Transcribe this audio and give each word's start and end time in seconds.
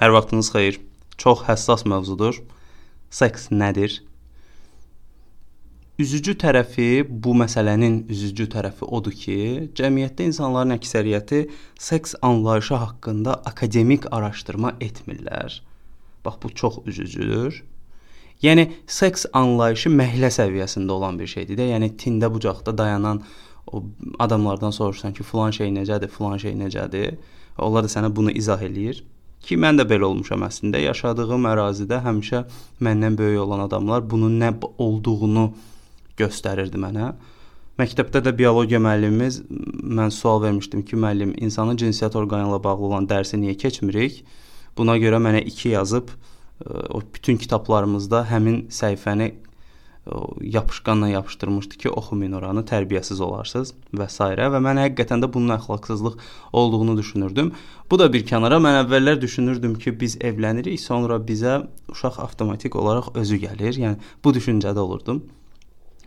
Hər 0.00 0.14
vaxtınız 0.16 0.48
xeyir. 0.48 0.76
Çox 1.20 1.42
həssas 1.44 1.82
mövzudur. 1.84 2.38
Seks 3.12 3.50
nədir? 3.52 3.98
Üzücü 6.00 6.32
tərəfi, 6.40 7.02
bu 7.04 7.34
məsələnin 7.36 7.98
üzücü 8.08 8.46
tərəfi 8.54 8.88
odur 8.88 9.12
ki, 9.12 9.36
cəmiyyətdə 9.76 10.30
insanların 10.30 10.72
əksəriyyəti 10.78 11.42
seks 11.88 12.16
anlayışı 12.30 12.80
haqqında 12.80 13.36
akademik 13.52 14.08
araşdırma 14.08 14.72
etmirlər. 14.88 15.60
Bax 16.24 16.40
bu 16.46 16.54
çox 16.62 16.80
üzücüdür. 16.86 17.60
Yəni 18.40 18.70
seks 18.88 19.28
anlayışı 19.36 19.92
məhəllə 20.00 20.32
səviyyəsində 20.40 20.96
olan 20.96 21.20
bir 21.20 21.28
şeydir 21.28 21.60
də. 21.60 21.68
Yəni 21.74 21.92
tində 22.00 22.32
bucaqda 22.32 22.78
dayanan 22.78 23.20
o 23.68 23.84
adamlardan 24.18 24.72
soruşsan 24.72 25.12
ki, 25.12 25.28
filan 25.28 25.52
şey 25.60 25.76
necədir, 25.76 26.08
filan 26.08 26.40
şey 26.40 26.56
necədir? 26.64 27.18
Onlar 27.58 27.84
da 27.84 27.92
sənə 27.98 28.16
bunu 28.16 28.32
izah 28.32 28.64
eləyir. 28.64 29.04
Ki 29.40 29.56
mən 29.56 29.80
də 29.80 29.86
belə 29.88 30.08
olmuşam 30.10 30.44
əslində. 30.46 30.80
Yaşadığım 30.84 31.48
ərazidə 31.50 32.00
həmişə 32.04 32.44
məndən 32.84 33.16
böyük 33.18 33.40
olan 33.46 33.64
adamlar 33.66 34.04
bunun 34.10 34.36
nə 34.40 34.52
olduğunu 34.60 35.46
göstərirdi 36.20 36.80
mənə. 36.80 37.12
Məktəbdə 37.80 38.20
də 38.26 38.34
biologiya 38.36 38.80
müəllimimiz 38.82 39.40
mən 39.48 40.12
sual 40.12 40.42
vermişdim 40.42 40.82
ki, 40.84 40.98
müəllim, 41.00 41.32
insanın 41.40 41.78
cinsiyyət 41.80 42.18
orqanı 42.20 42.50
ilə 42.50 42.58
bağlı 42.62 42.88
olan 42.90 43.08
dərsi 43.08 43.40
niyə 43.40 43.56
keçmirik? 43.56 44.20
Buna 44.76 44.98
görə 45.00 45.16
mənə 45.22 45.40
2 45.48 45.72
yazıb 45.72 46.12
o 46.90 47.00
bütün 47.14 47.40
kitablarımızda 47.40 48.26
həmin 48.28 48.66
səhifəni 48.68 49.30
yapışqanla 50.40 51.08
yapışdırmışdı 51.08 51.76
ki, 51.76 51.90
oxumayın 51.90 52.32
oranı, 52.38 52.64
tərbiyəsiz 52.70 53.20
olarsınız 53.22 53.74
və 53.94 54.08
s. 54.08 54.30
və 54.54 54.62
mən 54.66 54.80
həqiqətən 54.84 55.24
də 55.24 55.32
bunun 55.32 55.56
əxlaqsızlıq 55.56 56.16
olduğunu 56.52 56.96
düşünürdüm. 56.98 57.52
Bu 57.90 57.98
da 57.98 58.12
bir 58.12 58.26
kənara 58.26 58.60
mən 58.62 58.80
əvvəllər 58.84 59.20
düşünürdüm 59.20 59.74
ki, 59.74 60.00
biz 60.00 60.16
evlənirik, 60.16 60.80
sonra 60.80 61.18
bizə 61.18 61.60
uşaq 61.88 62.20
avtomatik 62.26 62.76
olaraq 62.76 63.14
özü 63.14 63.42
gəlir. 63.46 63.78
Yəni 63.84 63.96
bu 64.24 64.34
düşüncədə 64.36 64.78
olurdum. 64.78 65.24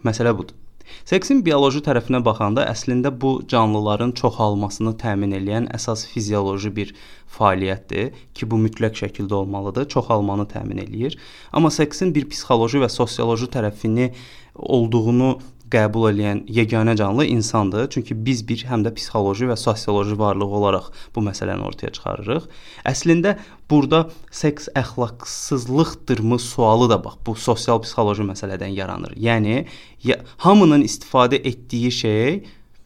Məsələ 0.04 0.38
budur. 0.38 0.62
Seksin 1.08 1.42
bioloji 1.45 1.81
tərəfinə 1.86 2.22
baxanda 2.26 2.66
əslində 2.70 3.12
bu 3.23 3.34
canlıların 3.52 4.14
çoxalmasını 4.20 4.95
təmin 5.02 5.36
edən 5.39 5.67
əsas 5.76 6.06
fizioloji 6.12 6.72
bir 6.76 6.94
fəaliyyətdir 7.34 8.12
ki, 8.36 8.48
bu 8.50 8.59
mütləq 8.62 9.00
şəkildə 9.02 9.39
olmalıdır, 9.42 9.89
çoxalmanı 9.95 10.48
təmin 10.54 10.84
eləyir. 10.86 11.17
Amma 11.52 11.72
seksin 11.73 12.14
bir 12.16 12.30
psixoloji 12.31 12.84
və 12.84 12.89
sosioloji 12.92 13.50
tərəfini 13.56 14.11
olduğunu 14.56 15.31
qəbul 15.74 16.10
edən 16.12 16.44
yeganə 16.58 16.96
canlı 16.98 17.26
insandır. 17.26 17.90
Çünki 17.94 18.18
biz 18.26 18.44
bir 18.48 18.64
həm 18.70 18.86
də 18.86 18.94
psixoloji 18.98 19.50
və 19.50 19.58
sosioloji 19.60 20.18
varlıq 20.20 20.58
olaraq 20.60 20.90
bu 21.16 21.24
məsələni 21.28 21.66
ortaya 21.68 21.92
çıxarırıq. 21.96 22.50
Əslində 22.90 23.38
burada 23.70 24.08
seks 24.32 24.70
əxlaqsızlıqdırmı 24.80 26.40
sualı 26.40 26.90
da 26.90 27.00
bax 27.04 27.18
bu 27.26 27.36
sosial 27.36 27.82
psixoloji 27.84 28.28
məsələdən 28.30 28.76
yaranır. 28.78 29.16
Yəni 29.18 29.66
ya, 30.04 30.22
hamının 30.46 30.86
istifadə 30.86 31.42
etdiyi 31.42 31.92
şey 31.92 32.44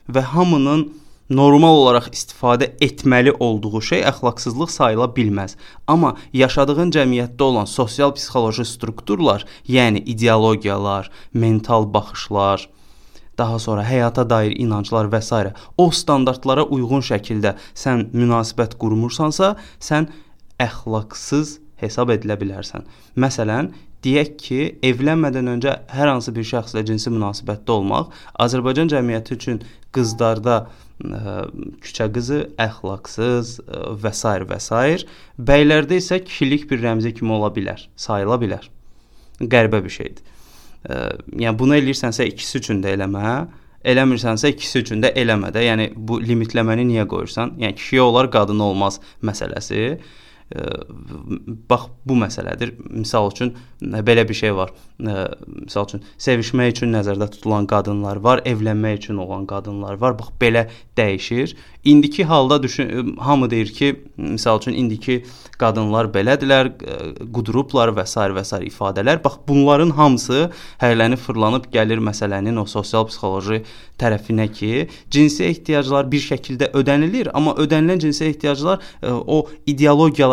və 0.10 0.24
hamının 0.34 0.88
normal 1.30 1.82
olaraq 1.82 2.08
istifadə 2.16 2.70
etməli 2.84 3.34
olduğu 3.40 3.82
şey 3.90 4.04
əxlaqsızlıq 4.12 4.72
sayıla 4.72 5.10
bilməz. 5.18 5.58
Amma 5.88 6.16
yaşadığın 6.34 6.94
cəmiyyətdə 6.96 7.44
olan 7.44 7.68
sosial 7.68 8.14
psixoloji 8.16 8.66
strukturlar, 8.66 9.46
yəni 9.68 10.04
ideologiyalar, 10.14 11.12
mental 11.34 11.88
baxışlar, 11.94 12.70
daha 13.38 13.60
sonra 13.60 13.84
həyata 13.86 14.26
dair 14.30 14.56
inanclar 14.58 15.10
və 15.14 15.22
s. 15.22 15.54
o 15.78 15.92
standartlara 15.92 16.64
uyğun 16.66 17.04
şəkildə 17.06 17.56
sən 17.74 18.08
münasibət 18.14 18.78
qurmursansa, 18.82 19.56
sən 19.80 20.10
əxlaqsız 20.60 21.60
hesab 21.82 22.10
edilə 22.16 22.38
bilərsən. 22.42 22.86
Məsələn, 23.16 23.72
deyək 24.06 24.34
ki, 24.42 24.60
evlənmədən 24.90 25.52
öncə 25.56 25.76
hər 25.94 26.12
hansı 26.12 26.34
bir 26.34 26.46
şəxslə 26.48 26.84
cinsi 26.88 27.14
münasibətdə 27.14 27.74
olmaq 27.74 28.14
Azərbaycan 28.46 28.90
cəmiyyəti 28.94 29.38
üçün 29.38 29.62
qızlarda 29.94 30.58
ə, 30.66 31.36
küçə 31.84 32.08
qızı, 32.14 32.40
əxlaqsız 32.62 33.54
ə, 33.62 33.84
və 34.02 34.14
s. 34.14 34.34
və 34.52 34.60
s. 34.62 35.06
Bəylərdə 35.38 36.02
isə 36.02 36.22
kişilik 36.26 36.70
bir 36.72 36.82
rəmzi 36.86 37.14
kimi 37.18 37.38
ola 37.38 37.52
bilər, 37.54 37.86
sayıla 37.96 38.40
bilər. 38.42 38.70
Qəribə 39.42 39.84
bir 39.86 39.94
şeydir. 39.94 40.37
Yəni 40.88 41.56
bunu 41.60 41.76
eləyirsənsə 41.78 42.28
ikisi 42.32 42.62
üçün 42.62 42.84
də 42.84 42.96
eləmə, 42.96 43.34
eləmirsənsə 43.88 44.54
ikisi 44.54 44.84
üçün 44.86 45.04
də 45.04 45.12
eləmə 45.20 45.52
də. 45.56 45.64
Yəni 45.68 45.90
bu 45.96 46.22
limitləməni 46.24 46.88
niyə 46.88 47.08
qoyursan? 47.12 47.58
Yəni 47.62 47.78
kişiyə 47.80 48.06
olar, 48.08 48.32
qadına 48.32 48.72
olmaz 48.72 49.02
məsələsi 49.26 49.98
bax 51.70 51.90
bu 52.08 52.16
məsələdir. 52.16 52.74
Məsəl 53.02 53.32
üçün 53.34 53.56
belə 53.82 54.24
bir 54.28 54.38
şey 54.38 54.56
var. 54.56 54.72
Məsəl 55.00 55.88
üçün 55.90 56.04
sevişmək 56.18 56.76
üçün 56.76 56.94
nəzərdə 56.96 57.30
tutulan 57.34 57.68
qadınlar 57.68 58.22
var, 58.24 58.42
evlənmək 58.46 59.02
üçün 59.02 59.18
olan 59.24 59.46
qadınlar 59.50 60.00
var. 60.00 60.16
Bax 60.20 60.32
belə 60.42 60.68
dəyişir. 60.98 61.56
İndiki 61.88 62.26
halda 62.26 62.64
düşün 62.64 63.16
hamı 63.20 63.50
deyir 63.50 63.68
ki, 63.72 63.94
məsəl 64.20 64.60
üçün 64.60 64.74
indiki 64.76 65.24
qadınlar 65.60 66.10
belədilər, 66.16 66.72
qudurublar 67.34 67.94
və 67.96 68.06
s. 68.08 68.20
və 68.20 68.44
s. 68.44 68.60
ifadələr. 68.68 69.24
Bax 69.24 69.38
bunların 69.48 69.90
hamısı 70.00 70.50
hərlənib 70.82 71.22
fırlanıb 71.24 71.70
gəlir 71.74 72.00
məsələnin 72.04 72.60
o 72.60 72.66
sosial 72.66 73.08
psixoloji 73.08 73.64
tərəfinə 74.00 74.48
ki, 74.54 74.88
cinsi 75.10 75.44
ehtiyaclar 75.48 76.12
bir 76.12 76.22
şəkildə 76.22 76.72
ödənilir, 76.78 77.32
amma 77.34 77.56
ödənilən 77.58 78.04
cinsi 78.04 78.28
ehtiyaclar 78.30 78.84
o 79.04 79.48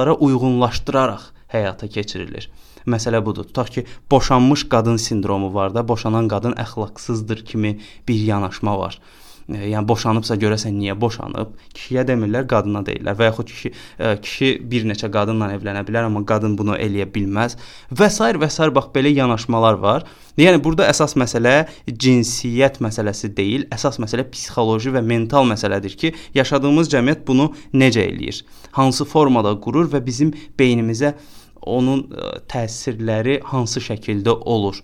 ideologiyalara 0.05 0.15
uyğunlaşdıraraq 0.21 1.23
həyata 1.49 1.89
keçirilir. 1.89 2.51
Məsələ 2.87 3.25
budur. 3.25 3.45
Tutaq 3.45 3.69
ki, 3.73 3.87
boşanmış 4.11 4.69
qadın 4.69 4.97
sindromu 4.97 5.55
var 5.55 5.75
da, 5.75 5.83
boşanan 5.89 6.29
qadın 6.29 6.55
əxlaqsızdır 6.55 7.45
kimi 7.45 7.81
bir 8.09 8.15
yanaşma 8.15 8.79
var 8.79 9.01
yəni 9.49 9.85
boşanıbsa 9.89 10.37
görəsən 10.41 10.75
niyə 10.79 10.95
boşanıb? 11.01 11.53
Kişiyə 11.77 12.05
demirlər, 12.09 12.47
qadına 12.49 12.81
deyirlər 12.87 13.19
və 13.19 13.29
yaxud 13.29 13.51
kişi 13.51 13.71
ə, 13.73 14.15
kişi 14.25 14.51
bir 14.71 14.87
neçə 14.89 15.11
qadınla 15.13 15.51
evlənə 15.59 15.85
bilər, 15.87 16.09
amma 16.09 16.25
qadın 16.27 16.57
bunu 16.59 16.79
eləyə 16.81 17.07
bilməz 17.15 17.59
və 17.93 18.09
s. 18.09 18.31
və 18.41 18.49
s. 18.51 18.71
bax 18.75 18.91
belə 18.95 19.13
yanaşmalar 19.13 19.79
var. 19.83 20.09
Yəni 20.41 20.63
burada 20.65 20.89
əsas 20.91 21.15
məsələ 21.21 21.69
cinsiyyət 21.87 22.81
məsələsi 22.83 23.31
deyil, 23.37 23.69
əsas 23.75 24.01
məsələ 24.03 24.25
psixoloji 24.33 24.95
və 24.97 25.05
mental 25.05 25.47
məsələdir 25.47 25.95
ki, 26.01 26.15
yaşadığımız 26.35 26.91
cəmiyyət 26.97 27.25
bunu 27.29 27.53
necə 27.73 28.09
eləyir? 28.09 28.43
Hansı 28.75 29.05
formada 29.05 29.55
qurur 29.61 29.87
və 29.93 30.03
bizim 30.05 30.33
beynimizə 30.59 31.15
onun 31.61 32.09
ə, 32.09 32.37
təsirləri 32.51 33.41
hansı 33.53 33.85
şəkildə 33.85 34.41
olur? 34.41 34.81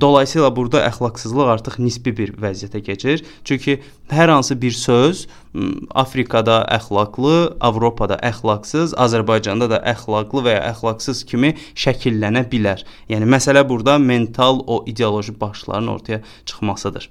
Dolayısıyla 0.00 0.56
burada 0.56 0.80
əxlaqsızlıq 0.88 1.50
artıq 1.54 1.78
nisbi 1.78 2.14
bir 2.16 2.32
vəziyyətə 2.40 2.80
keçir. 2.82 3.24
Çünki 3.44 3.80
hər 4.10 4.32
hansı 4.32 4.56
bir 4.62 4.72
söz 4.72 5.26
Afrikada 5.94 6.62
əxlaqlı, 6.78 7.56
Avropada 7.60 8.16
əxlaqsız, 8.30 8.96
Azərbaycanda 8.98 9.68
da 9.70 9.82
əxlaqlı 9.94 10.44
və 10.46 10.56
ya 10.56 10.62
əxlaqsız 10.72 11.24
kimi 11.28 11.54
şəkillənə 11.76 12.46
bilər. 12.50 12.82
Yəni 13.12 13.28
məsələ 13.36 13.66
burada 13.68 13.98
mental 13.98 14.64
o 14.66 14.82
ideoloji 14.88 15.36
baxışların 15.40 15.92
ortaya 15.94 16.22
çıxmasıdır. 16.46 17.10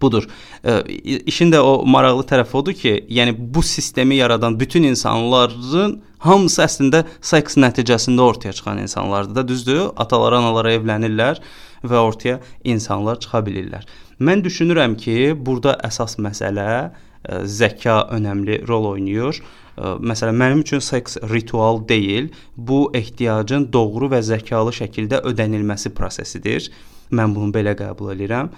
Budur. 0.00 0.28
E, 0.64 0.82
işin 1.26 1.52
də 1.52 1.60
o 1.60 1.82
maraqlı 1.86 2.26
tərəfi 2.30 2.56
odur 2.56 2.76
ki, 2.76 2.98
yəni 3.08 3.34
bu 3.38 3.62
sistemi 3.62 4.16
yaradan 4.16 4.60
bütün 4.60 4.82
insanların 4.82 6.02
hamısı 6.24 6.62
əslində 6.64 7.02
seks 7.24 7.58
nəticəsində 7.60 8.22
ortaya 8.22 8.54
çıxan 8.56 8.80
insanlardır 8.84 9.34
da, 9.34 9.48
düzdür? 9.48 9.82
Atalar, 9.96 10.38
analar 10.38 10.70
evlənirlər 10.70 11.42
və 11.84 12.00
ortaya 12.00 12.40
insanlar 12.64 13.20
çıxa 13.22 13.42
bilirlər. 13.46 13.84
Mən 14.18 14.44
düşünürəm 14.44 14.96
ki, 15.00 15.34
burada 15.36 15.76
əsas 15.86 16.16
məsələ 16.22 16.68
ə, 16.72 17.42
zəka 17.44 18.06
önəmli 18.16 18.62
rol 18.68 18.88
oynayır. 18.94 19.42
Ə, 19.76 19.96
məsələn, 20.00 20.38
mənim 20.40 20.62
üçün 20.64 20.80
seks 20.84 21.18
ritual 21.32 21.82
deyil, 21.88 22.30
bu 22.56 22.86
ehtiyacın 22.96 23.68
doğru 23.72 24.08
və 24.14 24.22
zəkalı 24.24 24.72
şəkildə 24.78 25.20
ödənilməsi 25.28 25.92
prosesidir. 25.96 26.70
Mən 27.12 27.36
bunu 27.36 27.52
belə 27.54 27.76
qəbul 27.78 28.14
edirəm 28.16 28.50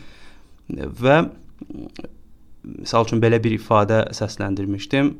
və 0.68 1.18
misal 2.62 3.06
üçün 3.06 3.20
belə 3.22 3.40
bir 3.42 3.56
ifadə 3.56 4.04
səsləndirmişdim. 4.16 5.12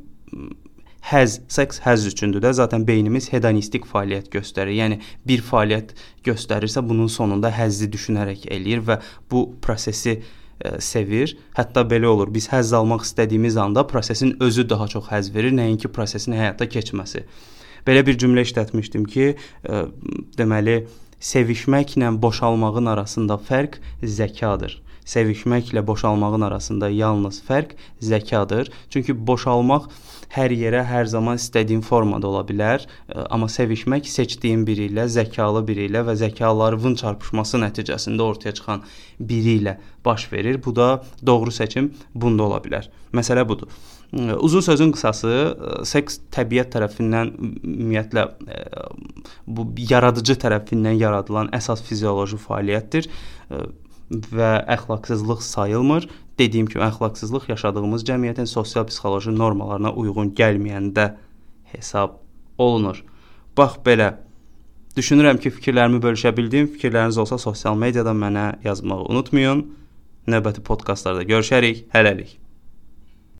Həz, 1.08 1.38
seks 1.48 1.80
həz 1.80 2.04
üçündür 2.10 2.42
də. 2.44 2.52
Zaten 2.52 2.82
beynimiz 2.88 3.30
hedonistik 3.32 3.86
fəaliyyət 3.88 4.28
göstərir. 4.34 4.74
Yəni 4.76 4.98
bir 5.28 5.40
fəaliyyət 5.46 5.94
göstərirsə 6.26 6.82
bunun 6.84 7.08
sonunda 7.08 7.48
həzzi 7.54 7.88
düşünərək 7.92 8.44
eləyir 8.52 8.82
və 8.84 8.98
bu 9.30 9.46
prosesi 9.64 10.18
ə, 10.18 10.76
sevir. 10.84 11.32
Hətta 11.56 11.86
belə 11.88 12.10
olur. 12.12 12.32
Biz 12.34 12.50
həzz 12.52 12.74
almaq 12.76 13.06
istədiyimiz 13.08 13.56
anda 13.56 13.86
prosesin 13.88 14.36
özü 14.44 14.66
daha 14.68 14.88
çox 14.92 15.08
həzz 15.08 15.32
verir, 15.34 15.54
nəinki 15.56 15.88
prosesin 15.88 16.36
həyata 16.36 16.68
keçməsi. 16.68 17.24
Belə 17.88 18.04
bir 18.04 18.18
cümlə 18.20 18.44
işlətmişdim 18.44 19.08
ki, 19.08 19.30
ə, 19.64 19.86
deməli 20.36 20.82
sevişməklə 21.24 22.12
boşalmağın 22.20 22.92
arasında 22.92 23.40
fərq 23.48 23.80
zəkadır 24.04 24.76
sevişməklə 25.08 25.86
boşalmağın 25.86 26.44
arasında 26.50 26.90
yalnız 26.92 27.40
fərq 27.48 27.74
zəkadır. 28.04 28.68
Çünki 28.92 29.16
boşalmaq 29.26 29.88
hər 30.34 30.52
yerə, 30.52 30.82
hər 30.84 31.08
zaman 31.08 31.40
istədiyin 31.40 31.80
formada 31.80 32.28
ola 32.28 32.42
bilər, 32.44 32.84
amma 33.32 33.48
sevişmək 33.48 34.08
seçdiyin 34.12 34.66
biri 34.68 34.90
ilə, 34.90 35.06
zəkalı 35.08 35.64
biri 35.68 35.88
ilə 35.88 36.04
və 36.04 36.16
zəkalarının 36.20 36.98
çarpışması 37.00 37.60
nəticəsində 37.64 38.26
ortaya 38.26 38.52
çıxan 38.52 38.84
biri 39.20 39.56
ilə 39.62 39.78
baş 40.04 40.28
verir. 40.32 40.60
Bu 40.64 40.76
da 40.76 41.02
doğru 41.26 41.50
seçim 41.50 41.94
bunda 42.14 42.44
ola 42.44 42.60
bilər. 42.64 42.90
Məsələ 43.16 43.48
budur. 43.48 43.72
Uzun 44.40 44.62
sözün 44.64 44.92
qısası, 44.92 45.32
seks 45.84 46.20
təbiət 46.32 46.70
tərəfindən 46.76 47.32
ümumiyyətlə 47.64 48.24
bu 49.46 49.66
yaradıcı 49.90 50.38
tərəfindən 50.44 50.96
yaradılan 50.96 51.50
əsas 51.56 51.82
fizioloji 51.84 52.40
fəaliyyətdir 52.40 53.10
və 54.10 54.52
əxlaqsızlıq 54.74 55.42
sayılmır. 55.44 56.08
Dediyim 56.38 56.66
kimi 56.70 56.84
əxlaqsızlıq 56.86 57.48
yaşadığımız 57.50 58.04
cəmiyyətin 58.08 58.46
sosial-psixoloji 58.46 59.34
normalarına 59.34 59.92
uyğun 59.92 60.32
gəlməyəndə 60.38 61.10
hesab 61.74 62.18
olunur. 62.58 63.04
Bax 63.58 63.78
belə. 63.86 64.14
Düşünürəm 64.96 65.38
ki, 65.42 65.52
fikirlərimi 65.54 66.00
bölüşə 66.02 66.34
bildim. 66.36 66.70
Fikirləriniz 66.74 67.20
olsa 67.20 67.38
sosial 67.38 67.78
mediadan 67.78 68.18
mənə 68.18 68.50
yazmağı 68.64 69.08
unutmayın. 69.12 69.64
Növbəti 70.28 70.64
podkastlarda 70.64 71.22
görüşərik. 71.28 71.86
Hələlik. 71.94 72.38